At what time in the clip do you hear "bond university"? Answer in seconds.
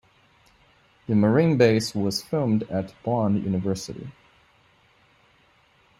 3.03-4.11